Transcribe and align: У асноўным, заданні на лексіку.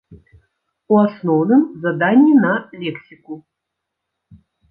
У 0.93 0.97
асноўным, 1.07 1.61
заданні 1.83 2.33
на 2.47 2.53
лексіку. 2.85 3.33